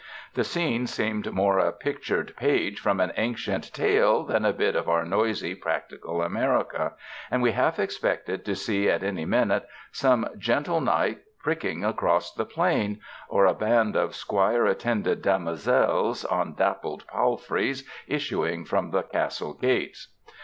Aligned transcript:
The 0.33 0.43
scene 0.43 0.87
seemed 0.87 1.31
more 1.31 1.59
a 1.59 1.71
pictured 1.71 2.33
page 2.35 2.79
from 2.79 2.99
an 2.99 3.13
ancient 3.17 3.71
tale 3.71 4.23
than 4.23 4.45
a 4.45 4.51
bit 4.51 4.75
of 4.75 4.89
our 4.89 5.05
noisy, 5.05 5.53
practical 5.53 6.23
America, 6.23 6.93
and 7.29 7.43
we 7.43 7.51
half 7.51 7.77
expected 7.77 8.43
to 8.45 8.55
see 8.55 8.89
at 8.89 9.03
any 9.03 9.25
minute 9.25 9.67
some 9.91 10.27
"gentle 10.39 10.81
knight 10.81 11.19
pricking 11.43 11.85
across 11.85 12.33
the 12.33 12.45
plain," 12.45 12.99
or 13.29 13.45
a 13.45 13.53
band 13.53 13.95
of 13.95 14.15
squire 14.15 14.65
attended 14.65 15.21
damosels 15.21 16.25
on 16.25 16.55
dappled 16.55 17.05
palfreys 17.05 17.83
issu 18.09 18.43
ing 18.51 18.65
from 18.65 18.89
the 18.89 19.03
castle 19.03 19.53
gates. 19.53 20.11